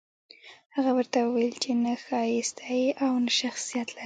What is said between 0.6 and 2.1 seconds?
هغه ورته وويل چې نه